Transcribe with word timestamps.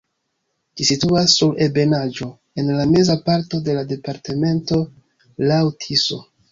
Ĝi 0.79 0.87
situas 0.89 1.35
sur 1.41 1.59
ebenaĵo 1.65 2.29
en 2.63 2.73
la 2.79 2.89
meza 2.95 3.19
parto 3.29 3.63
de 3.69 3.77
la 3.79 3.85
departemento 3.95 4.85
laŭ 5.53 5.65
Tiso. 5.85 6.23